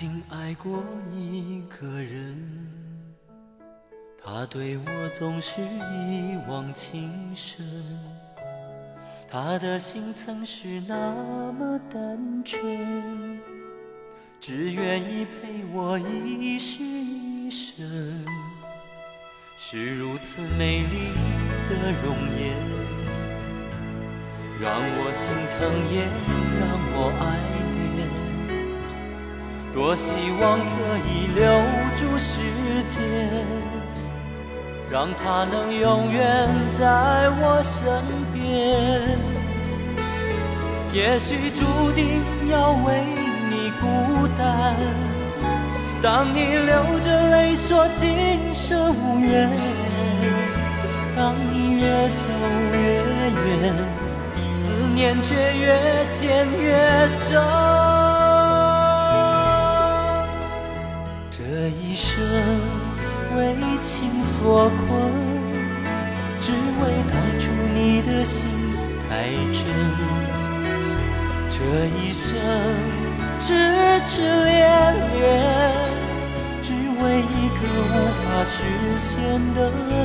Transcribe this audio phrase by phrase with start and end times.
[0.00, 0.82] 经爱过
[1.14, 2.34] 一个人，
[4.24, 7.62] 他对我总是一往情深，
[9.30, 10.96] 他的心曾是那
[11.52, 13.38] 么单纯，
[14.40, 17.86] 只愿意陪我一世一生，
[19.58, 21.12] 是如此美丽
[21.68, 22.56] 的容颜，
[24.62, 26.06] 让我心疼也
[26.58, 27.59] 让我爱。
[29.72, 31.44] 多希望可以留
[31.96, 32.40] 住时
[32.86, 33.00] 间，
[34.90, 38.02] 让它能永远在我身
[38.32, 39.16] 边。
[40.92, 43.04] 也许注定要为
[43.48, 44.74] 你孤单，
[46.02, 49.48] 当你流着泪说今生无缘，
[51.16, 52.26] 当你越走
[52.72, 52.78] 越
[53.46, 53.74] 远，
[54.50, 57.99] 思念却越陷越深。
[61.90, 62.22] 一生
[63.36, 64.86] 为情所困，
[66.38, 68.48] 只为当初你的心
[69.08, 69.08] 太
[69.52, 69.64] 真。
[71.50, 71.58] 这
[71.98, 72.38] 一生
[73.40, 73.50] 痴
[74.06, 74.60] 痴恋
[75.10, 75.20] 恋，
[76.62, 77.92] 只为一个无
[78.22, 78.62] 法实
[78.96, 79.18] 现
[79.56, 79.58] 的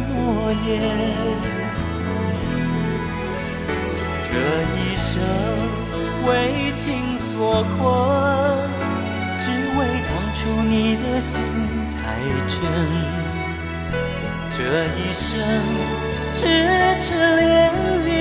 [0.10, 0.66] 诺言。
[4.24, 4.34] 这
[4.74, 5.12] 一生
[6.26, 7.78] 为情所困。
[9.38, 11.40] 只为当初你的心
[12.16, 12.62] 爱真，
[14.50, 14.58] 这
[14.96, 15.28] 一生
[16.32, 16.40] 痴
[16.98, 17.46] 痴恋
[18.06, 18.16] 恋，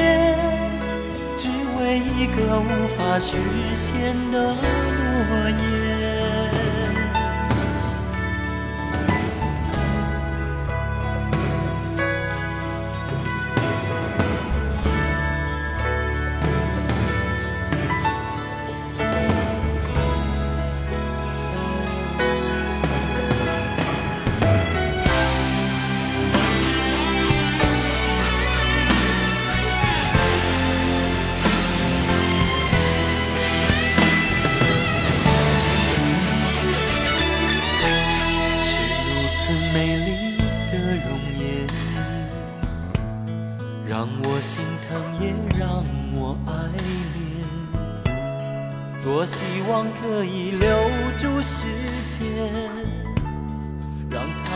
[1.37, 1.43] 只
[1.79, 3.37] 为一个无法实
[3.73, 4.57] 现的诺
[5.49, 5.84] 言。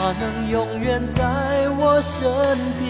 [0.01, 2.23] 他能永远在我身
[2.79, 2.89] 边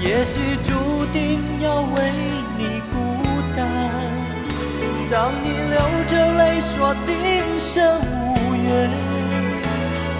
[0.00, 2.10] 也许注定要为
[2.56, 2.96] 你孤
[3.54, 3.60] 单
[5.10, 5.78] 当你流
[6.08, 8.90] 着泪说今生无缘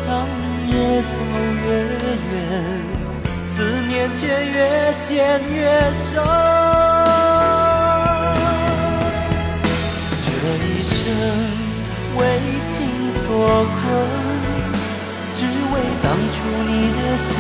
[0.07, 1.17] 当你越走
[1.65, 3.01] 越远
[3.47, 6.23] 思念却越陷越深。
[10.21, 10.31] 这
[10.67, 11.01] 一生
[12.17, 12.21] 为
[12.67, 13.00] 情
[13.31, 13.79] 所困，
[15.35, 17.31] 只为当初你的心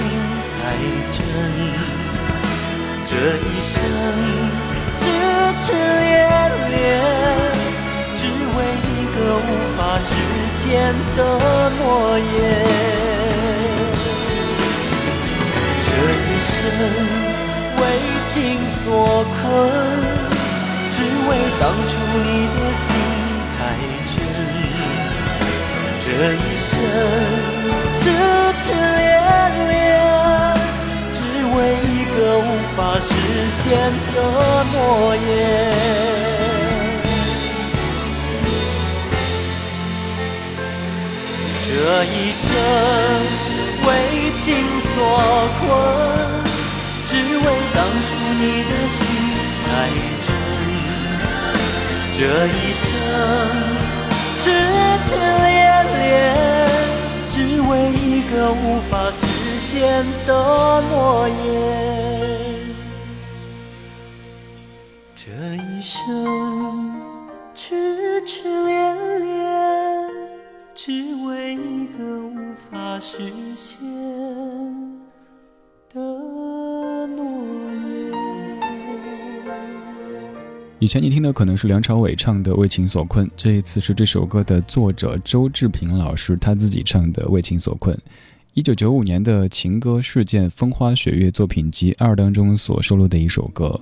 [0.54, 0.62] 太
[1.10, 1.18] 真，
[3.08, 3.12] 这
[3.42, 3.74] 一生
[4.94, 5.02] 痴
[5.58, 6.08] 痴恋
[6.70, 6.78] 恋，
[8.14, 8.20] 只
[8.54, 8.56] 为
[8.86, 10.14] 一个无法实
[10.60, 11.18] 现的
[11.80, 11.82] 诺
[12.20, 12.38] 言，
[15.82, 15.86] 这
[16.22, 16.54] 一生
[17.80, 17.82] 为
[18.32, 18.32] 情
[18.78, 18.86] 所
[19.42, 19.42] 困，
[20.92, 20.96] 只
[21.28, 21.90] 为当初
[22.22, 22.86] 你的心
[23.58, 23.58] 太
[23.96, 23.99] 真。
[26.12, 26.69] 这一生
[27.94, 28.03] 痴
[28.59, 29.09] 痴恋
[29.69, 29.71] 恋，
[31.12, 31.19] 只
[31.54, 31.56] 为
[31.87, 32.43] 一个无
[32.76, 33.09] 法实
[33.48, 33.62] 现
[34.12, 34.16] 的
[34.72, 34.75] 诺
[35.15, 35.28] 言。
[41.65, 41.69] 这
[42.04, 42.42] 一生
[43.87, 43.88] 为
[44.37, 44.42] 情
[44.92, 44.92] 所
[45.60, 45.62] 困，
[47.06, 48.09] 只为当初
[48.41, 48.98] 你的心
[49.65, 49.68] 太
[50.27, 50.28] 真。
[52.18, 53.90] 这一生。
[54.42, 54.51] 痴
[55.04, 56.34] 痴恋恋
[57.28, 59.27] 只为一个无法实
[59.59, 61.37] 现的诺言。
[65.15, 66.91] 这一生
[67.54, 70.09] 痴痴恋恋
[70.75, 70.91] 只
[71.27, 74.79] 为一个无法实现。
[80.80, 87.94] 以前你听的可能是梁朝伟唱的《为情所困》，这一次是这首歌的作者周志平老师他自己唱的《为情所困》。
[88.54, 93.78] 一九九五年的情歌事件风花雪月作品集二当中所收录的一首歌。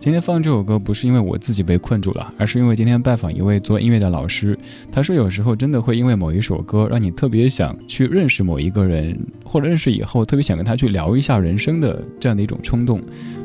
[0.00, 4.58] 今天放这首歌不是因为我自己被困住了，而是因为今天拜访一位做音乐的老师。
[4.90, 13.00] 他说有时候真的会因为某一首歌让你特别想去认识某一个人，或者认识以后特别想跟他去聊一下人生的这样的一种冲动。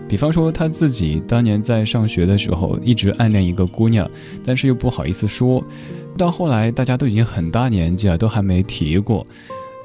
[0.07, 4.09] 比方说他自己当年在上学的时候，一直暗恋一个姑娘，
[4.43, 5.63] 但是又不好意思说，
[6.17, 9.25] 到后来大家都已经很大年纪了，都还没提过。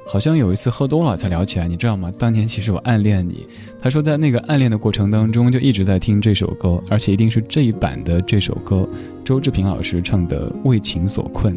[0.07, 2.13] 好像有一次喝多了才聊起来，你知道吗？
[2.19, 3.47] 当年其实我暗恋你。
[3.81, 8.89] 他说在那个暗恋的过程当中，就一直在听这首歌，而且一定是这一版的这首歌，
[9.25, 11.57] 周志平老师唱的《为情所困》。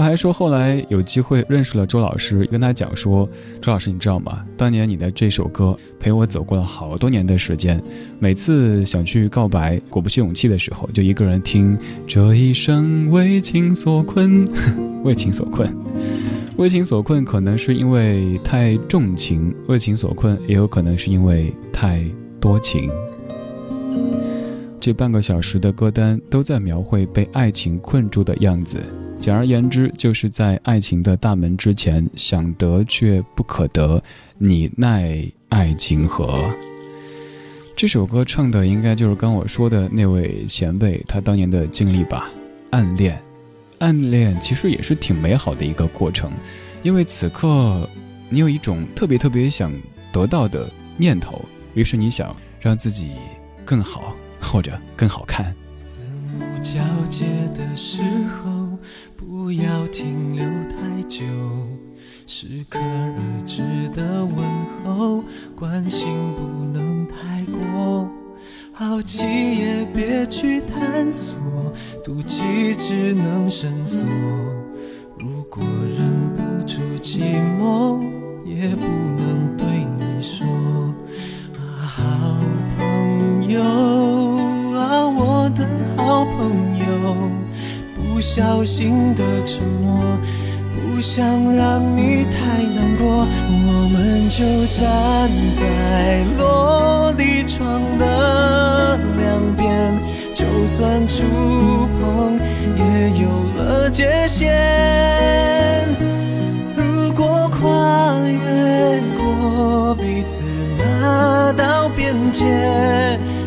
[0.00, 3.28] 他还说后来有机会认识了周老师，跟他讲说
[3.60, 4.42] ：“周老师，你知道吗？
[4.56, 7.78] 当年你的这首歌陪我走过了好多年的时间，
[8.18, 11.76] 每次想去告白，鼓不起勇气的时候，就一个人听
[12.06, 14.48] 这一生为情所困，
[15.04, 15.70] 为情所困。”
[16.56, 22.02] 为情所困，可能是因为太重情；为情所困，也有可能是因为太
[22.40, 22.90] 多情。
[24.80, 28.78] 这半个小时的歌单都在描绘被爱情困住的样子。
[29.20, 34.02] 简而言之，就是在爱情的大门之前，想得却不可得，
[34.38, 36.50] 你奈爱情何？
[37.76, 42.30] 这首歌唱的应该就是刚我说的那位前辈他当年的经历吧，
[42.70, 43.20] 暗恋。
[43.78, 46.32] 暗恋其实也是挺美好的一个过程，
[46.82, 47.88] 因为此刻
[48.30, 49.72] 你有一种特别特别想
[50.12, 51.44] 得到的念头，
[51.74, 53.12] 于是你想让自己
[53.64, 55.54] 更好或者更好看。
[55.74, 56.00] 四
[56.38, 58.02] 目交接的时，
[59.50, 61.24] 不要停留太久，
[62.24, 63.62] 适可而止
[63.92, 64.36] 的问
[64.84, 65.24] 候，
[65.56, 66.06] 关心
[66.36, 68.08] 不能太过。
[68.72, 69.24] 好奇
[69.58, 71.34] 也别去探索，
[72.04, 74.06] 妒忌只能深锁。
[75.18, 75.64] 如果
[75.98, 77.98] 忍不住寂寞，
[78.46, 78.86] 也不
[88.20, 89.98] 不小心的沉默。
[90.74, 91.24] 不想
[91.56, 99.98] 让你太难过，我们就站在落地窗的两边，
[100.34, 101.24] 就算触
[101.96, 102.38] 碰
[102.76, 103.26] 也有
[103.56, 104.54] 了界限。
[106.76, 110.44] 如果跨越过彼此
[110.76, 112.44] 那道边界，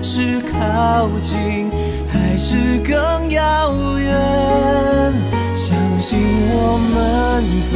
[0.01, 1.69] 是靠近
[2.53, 4.13] 是更遥远？
[5.55, 6.19] 相信
[6.51, 7.75] 我们走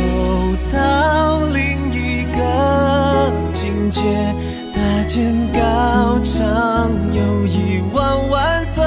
[0.72, 2.38] 到另一个
[3.52, 4.00] 境界，
[4.72, 8.84] 搭建高墙，友谊万万岁。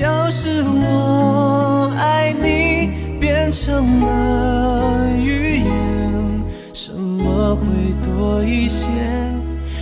[0.00, 6.42] 要是我爱你变成了语言，
[6.74, 7.64] 什么会
[8.04, 8.88] 多一些？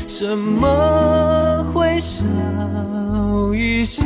[0.06, 0.68] 什么
[2.00, 2.24] 少
[3.54, 4.02] 一些。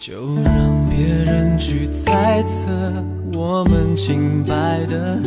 [0.00, 2.68] 就让别人去猜测
[3.32, 5.20] 我们清白的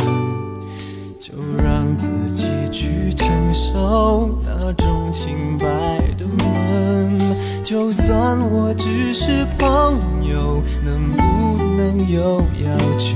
[7.69, 13.15] 就算我只是朋友，能不能有要求？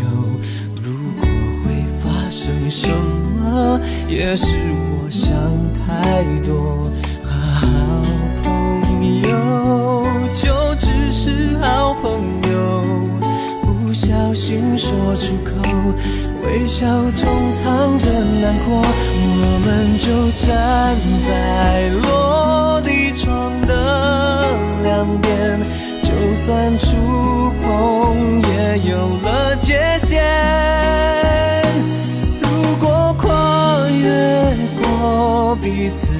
[0.79, 1.27] 如果
[1.65, 4.59] 会发生什么，也是
[4.91, 5.33] 我想
[5.73, 6.91] 太多。
[7.23, 7.67] 好
[8.43, 12.11] 朋友，就只是好朋
[12.51, 12.83] 友。
[13.63, 15.51] 不小心说出口，
[16.45, 17.27] 微笑中
[17.63, 18.07] 藏着
[18.39, 18.85] 难过。
[19.25, 20.07] 我们就
[20.45, 20.95] 站
[21.27, 22.22] 在落
[25.03, 25.59] 两边，
[26.01, 30.23] 就算触碰也有了界限。
[32.41, 32.47] 如
[32.79, 36.13] 果跨越过彼此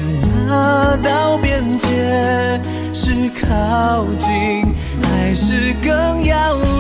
[0.48, 2.60] 那道边界，
[2.94, 6.73] 是靠近还是更遥远？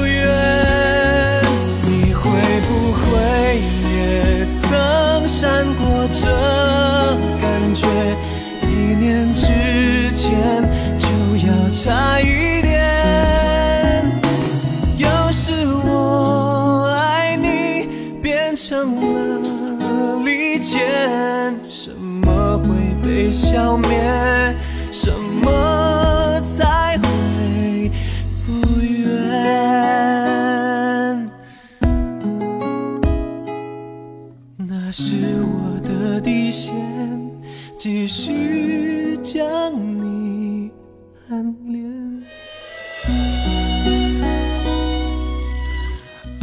[11.83, 12.32] 下雨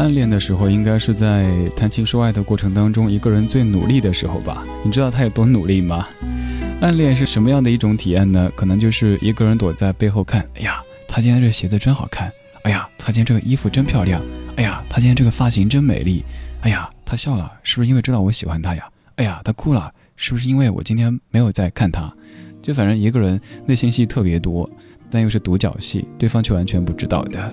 [0.01, 0.31] 暗恋。
[0.31, 4.65] 的时候，应该是在谈情说爱的过程当中，一个人最努力的时候吧？
[4.85, 6.07] 你知道他有多努力吗？
[6.81, 8.51] 暗恋是什么样的一种体验呢？
[8.55, 12.31] 可能就是一个人躲在背后看，哎呀，他今天这鞋子真好看，
[12.63, 14.23] 哎呀，他今天这个衣服真漂亮，
[14.57, 16.25] 哎呀，他今天这个发型真美丽，
[16.61, 18.89] 哎呀，他笑了，是不是因为知道我喜欢他呀？
[19.17, 22.11] 哎呀，他哭了，是不是因为我今天没有在看他？
[22.63, 24.71] 就反正一个人内心戏特别多，
[25.11, 27.53] 但又是独角戏，对方却完全不知道的。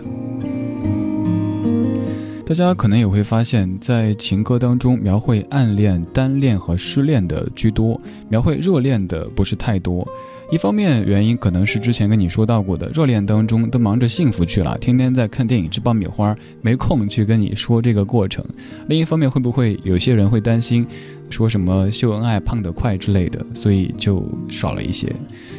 [2.47, 7.99] 大家可能也会发现，在情歌当中，描绘暗恋、单恋和失恋的居多，
[8.29, 10.07] 描绘热恋的不是太多。
[10.49, 18.41] 一方面原因可能是之前跟你说到过的，热恋当中都忙着幸福去了，天天在看电影、吃爆米花，没空去跟你说这个过程。
[18.87, 20.87] 另一方面，会不会有些人会担心，
[21.29, 25.13] 说什么秀恩爱胖得快之类的，所以就少了一些。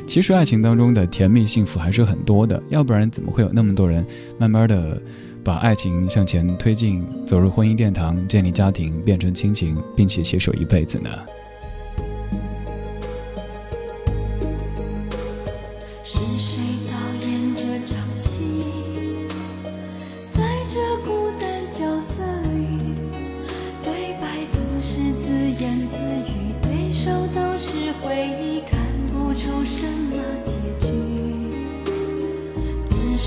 [0.06, 4.02] 其实爱情当中的甜蜜幸福还是很多的，要不然怎么会有那么多人
[4.38, 4.98] 慢慢的？
[5.44, 11.10] 把爱情向前推进，走入婚姻殿堂，建立家庭，变成亲情，并且携手一辈子呢？
[16.04, 16.92] 是谁导
[17.26, 18.38] 演这场戏？
[20.34, 22.22] 在这孤单角色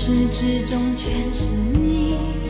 [0.04, 2.41] 始至终全是你。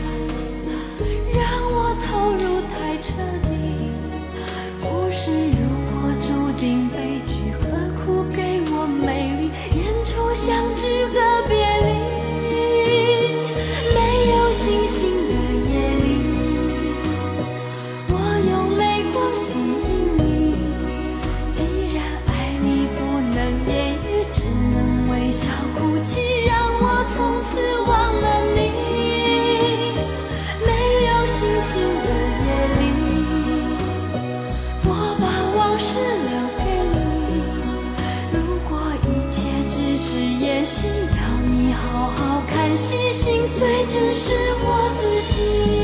[42.63, 45.82] 叹息心碎，只是我自己。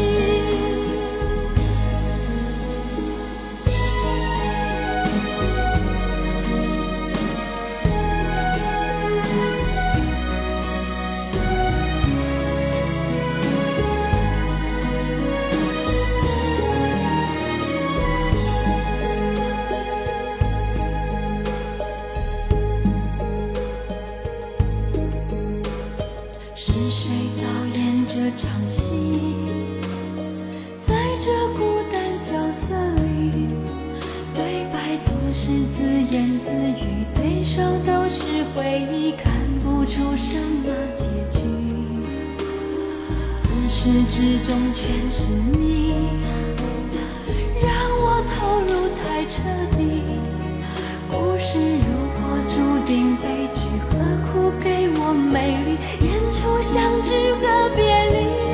[38.59, 41.39] 回忆，看不出什么结局。
[43.41, 45.39] 自始至终全是你。
[45.39, 45.95] 之中全是你，
[47.63, 49.37] 让我投入太彻
[49.77, 49.81] 底。
[51.09, 51.89] 故事如
[52.19, 53.93] 果注定悲剧，何
[54.27, 54.67] 苦给
[55.01, 57.43] 我美丽演出相聚和
[57.77, 58.48] 别离？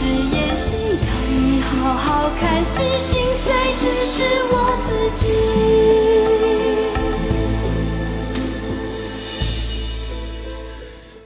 [0.00, 4.54] 是演戏，要你好好看戏，心碎只是我
[4.88, 4.88] 自
[5.22, 5.28] 己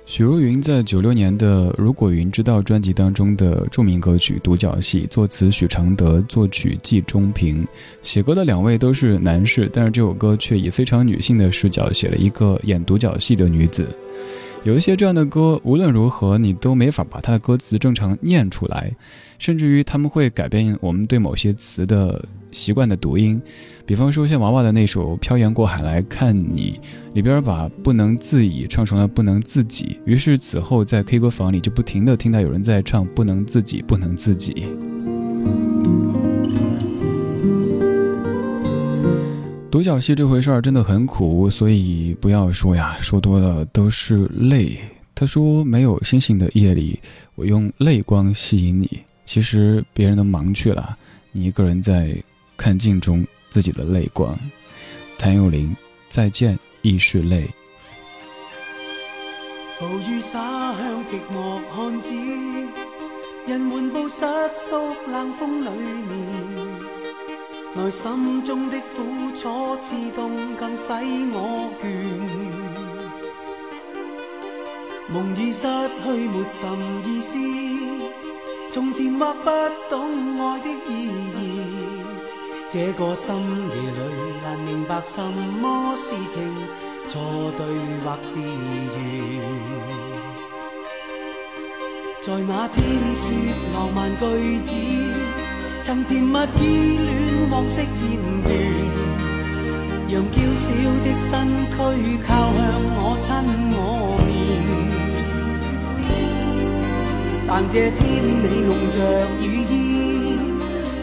[0.04, 7.64] 许茹芸在九六年的《如果云知道》专辑当中的著名歌曲《独角戏》，作词许常德，作曲季中平。
[8.02, 13.86] 写歌的两位都是男士，但是这首歌却以非常女性的视角写了一个演独角戏的女子。
[14.64, 18.90] 有一些这样的歌，无论如何你都没法把它的歌词正常念出来，
[19.38, 23.40] 甚至于他们会改变我们对某些词的习惯的读音。
[23.84, 26.80] 比方说像娃娃的那首《漂洋过海来看你》，
[27.14, 34.66] 里边把“不能自已”唱成了“不能自己”，于是此后在 K 歌房里就不停的听到有人在唱“不能自己，不能自己”。
[39.74, 44.78] 独角戏这回事儿真的很苦，所以不要说呀，说多了都是泪。
[45.16, 46.96] 他说没有星星的夜里，
[47.34, 49.00] 我用泪光吸引你。
[49.24, 50.96] 其实别人都忙去了，
[51.32, 52.16] 你一个人在
[52.56, 54.38] 看镜中自己的泪光。
[55.18, 55.74] 谭咏麟，
[56.08, 57.44] 再见亦是泪。
[59.80, 60.38] 暴雨洒
[60.78, 62.14] 向寂寞汉子，
[63.48, 64.76] 人满布失宿
[65.10, 66.73] 冷风里面。
[67.76, 70.92] 内心中的苦楚刺痛，更使
[71.32, 71.84] 我倦。
[75.12, 75.66] 梦已失
[76.02, 76.62] 去，没甚
[77.04, 77.36] 意思。
[78.70, 79.50] 从前或不
[79.90, 81.38] 懂爱的意义，
[82.70, 85.20] 这个深夜里难明白什
[85.60, 86.54] 么是情，
[87.08, 87.20] 错
[87.58, 87.66] 对
[88.04, 89.02] 或是缘。
[92.20, 92.82] 在那天
[93.14, 93.22] 说
[93.74, 94.24] 浪漫句
[94.60, 95.43] 子。
[95.84, 97.12] 曾甜蜜依恋
[97.50, 98.50] 往昔片段，
[100.08, 100.72] 让娇小
[101.04, 101.30] 的身
[101.68, 101.76] 躯
[102.26, 102.58] 靠向
[102.96, 103.28] 我亲
[103.76, 103.78] 我
[104.24, 104.26] 面。
[107.46, 108.96] 但这天你弄着
[109.42, 110.40] 雨衣，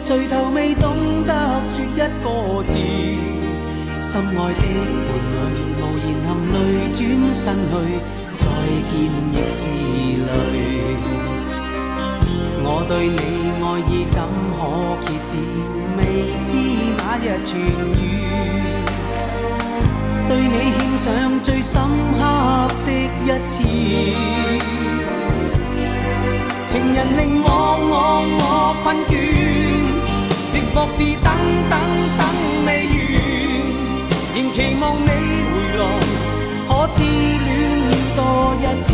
[0.04, 0.84] 垂头未懂
[1.28, 1.30] 得
[1.64, 2.02] 说一个
[2.66, 2.74] 字。
[4.02, 4.64] 心爱的
[5.06, 6.58] 伴侣无言含泪
[6.92, 6.98] 转
[7.32, 7.72] 身去，
[8.34, 8.40] 再
[8.90, 8.92] 见
[9.30, 9.62] 亦是
[10.26, 11.31] 泪。
[12.64, 13.20] 我对你
[13.62, 14.16] 爱意怎
[14.56, 14.60] 可
[15.04, 15.32] 竭止？
[15.98, 16.00] 未
[16.44, 16.50] 知
[16.96, 17.50] 哪日痊
[17.98, 18.00] 愈。
[20.28, 21.06] 对你献上
[21.42, 21.74] 最深
[22.18, 22.20] 刻
[22.86, 22.88] 的
[23.26, 23.54] 一次。
[26.68, 27.46] 情人令我
[27.90, 27.94] 我
[28.40, 28.42] 我
[28.82, 29.12] 困倦，
[30.50, 31.26] 寂寞是等
[31.68, 31.74] 等
[32.16, 32.20] 等
[32.64, 33.14] 未完，
[34.34, 35.08] 仍期望你
[35.50, 35.80] 回来，
[36.68, 37.46] 可痴恋
[38.16, 38.20] 多
[38.58, 38.91] 一次。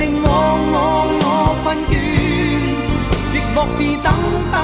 [0.00, 0.28] 令我
[0.72, 0.76] 我
[1.20, 1.24] 我
[1.62, 1.92] 困倦，
[3.30, 4.08] 寂寞是等
[4.50, 4.56] 等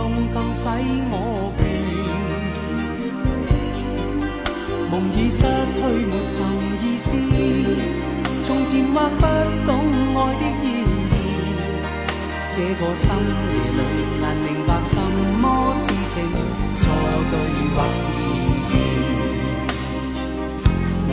[0.00, 0.64] 痛更使
[1.12, 1.60] 我倦。
[4.90, 6.36] 梦已失去没甚
[6.80, 7.08] 意思，
[8.44, 9.24] 从前或不
[9.66, 9.70] 懂
[10.16, 10.66] 爱的意
[11.12, 11.14] 义，
[12.52, 13.04] 这个深
[13.52, 13.80] 夜里
[14.22, 14.96] 难明白什
[15.42, 15.44] 么
[15.76, 16.16] 是情，
[16.78, 16.82] 错
[17.30, 17.34] 对
[17.76, 18.02] 或是
[18.72, 18.74] 缘。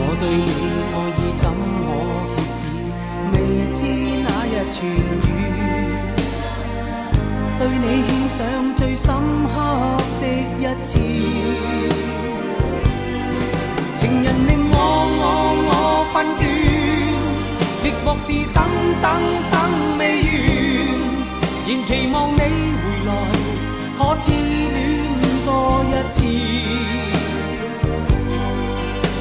[0.18, 0.50] 对你
[0.94, 1.44] 爱意怎
[2.32, 2.62] 可揭止？
[3.32, 3.36] 未
[3.74, 3.80] 知
[4.24, 4.76] 哪日痊
[5.28, 5.77] 愈。
[7.58, 8.38] 对你献上
[8.76, 9.12] 最深
[9.52, 9.54] 刻
[10.20, 10.24] 的
[10.60, 10.90] 一次。
[13.98, 14.74] 情人令我
[15.18, 15.22] 我
[15.66, 15.70] 我
[16.12, 16.40] 困倦，
[17.82, 18.56] 寂寞是等
[19.02, 19.06] 等
[19.50, 19.54] 等
[19.98, 20.32] 未完，
[21.66, 23.10] 仍期望你回来，
[23.98, 24.76] 可痴恋
[25.44, 25.48] 多
[25.90, 26.16] 一次。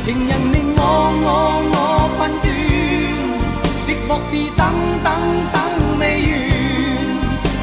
[0.03, 0.79] 情人令我
[1.25, 1.27] 我
[1.73, 1.75] 我
[2.17, 2.45] 困倦，
[3.87, 4.61] 寂寞是等
[5.03, 5.07] 等
[5.51, 5.55] 等
[5.99, 6.37] 未完，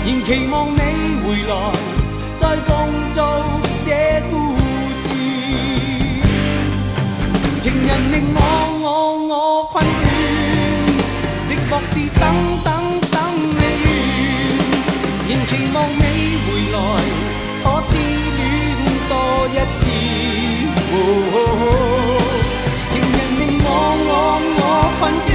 [0.06, 0.78] 仍期望你
[1.24, 1.54] 回来，
[2.36, 2.74] 再共
[3.10, 3.24] 做
[3.86, 3.88] 这
[4.30, 4.54] 故
[4.92, 5.02] 事。
[7.62, 8.38] 情人令我
[8.82, 8.86] 我
[9.28, 10.04] 我困倦，
[11.48, 12.22] 寂寞是等
[12.62, 12.68] 等
[13.10, 13.16] 等
[13.56, 13.88] 未完，
[15.26, 16.04] 仍期望你
[16.44, 16.76] 回来，
[17.64, 18.38] 可痴恋
[19.08, 19.12] 多
[19.48, 19.82] 一次。
[22.92, 23.66] 情人令我
[24.04, 24.12] 我
[24.60, 24.62] 我
[25.00, 25.32] 困倦，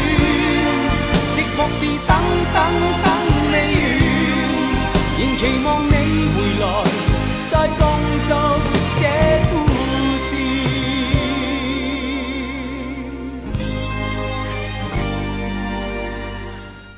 [1.33, 2.13] 寂寞是等
[2.53, 2.57] 等
[3.03, 3.09] 等，
[5.49, 5.88] 期望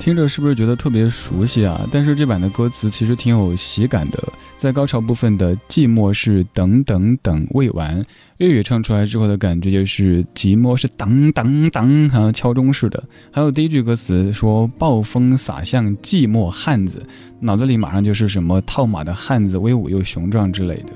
[0.02, 1.80] 听着是不是觉得特别熟悉啊？
[1.88, 4.20] 但是这版的歌词其实挺有喜感的，
[4.56, 8.04] 在高潮部分的寂寞是等等等未完，
[8.38, 13.00] 粤语唱出来之后的感觉就是寂寞是当当当，好像敲钟似的。
[13.30, 17.00] 还有第一句歌词说暴风洒向寂寞汉子，
[17.38, 20.92] 脑子里马上就是什么套马的汉子威武又雄壮之类的。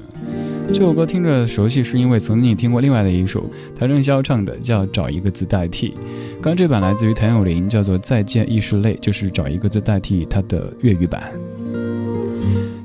[0.68, 5.94] 这首歌听着熟悉，是因为曾经你听过另外的一首谭正宵唱的，叫找一个字代替。
[6.42, 11.32] 刚这版来自于谭咏麟，叫做再见亦是泪，就是找一个字代替它的粤语版。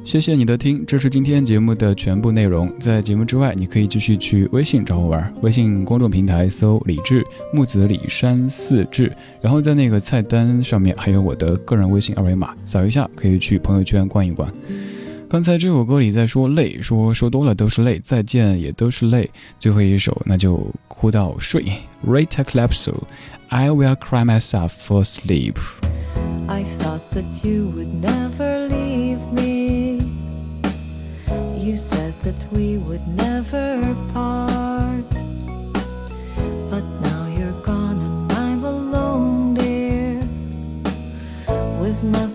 [0.04, 2.71] 谢谢你的听，这是今天节目的全部内容。
[2.80, 14.47] 在节目之外，你可以继续去微信找我玩，微信公众平台搜李志木子李山四志，然后在那个菜单上面还有我的个人微信二维码，扫一下可以去朋友圈逛一逛。
[15.30, 19.28] 刚才这首歌里在说累，说说多了都是泪，再见也都是泪。
[19.59, 21.64] 最后一首那就哭到睡。
[22.06, 30.00] Rita Calypso，I will cry myself for sleep。I thought that you would never leave me.
[31.59, 33.82] You said that we would never
[34.14, 35.04] part.
[36.70, 40.20] But now you're gone and I'm alone, dear.
[41.80, 42.29] With nothing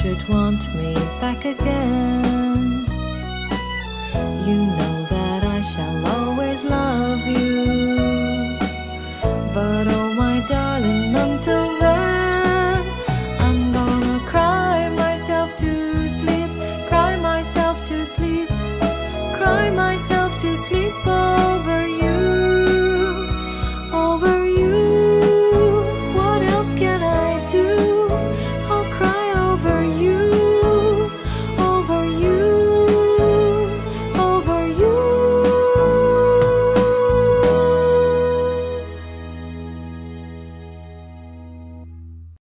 [0.00, 2.86] should want me back again.
[4.46, 4.89] You know.